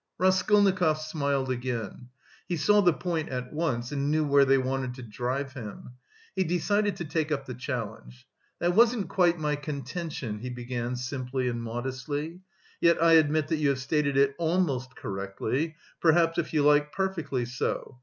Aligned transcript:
Raskolnikov 0.17 0.97
smiled 0.97 1.51
again. 1.51 2.07
He 2.47 2.57
saw 2.57 2.81
the 2.81 2.91
point 2.91 3.29
at 3.29 3.53
once, 3.53 3.91
and 3.91 4.09
knew 4.09 4.23
where 4.25 4.45
they 4.45 4.57
wanted 4.57 4.95
to 4.95 5.03
drive 5.03 5.53
him. 5.53 5.91
He 6.35 6.43
decided 6.43 6.95
to 6.95 7.05
take 7.05 7.31
up 7.31 7.45
the 7.45 7.53
challenge. 7.53 8.25
"That 8.57 8.73
wasn't 8.73 9.09
quite 9.09 9.37
my 9.37 9.55
contention," 9.55 10.39
he 10.39 10.49
began 10.49 10.95
simply 10.95 11.47
and 11.49 11.61
modestly. 11.61 12.39
"Yet 12.79 12.99
I 12.99 13.11
admit 13.13 13.49
that 13.49 13.57
you 13.57 13.69
have 13.69 13.77
stated 13.79 14.17
it 14.17 14.33
almost 14.39 14.95
correctly; 14.95 15.75
perhaps, 15.99 16.39
if 16.39 16.51
you 16.51 16.63
like, 16.63 16.91
perfectly 16.91 17.45
so." 17.45 17.99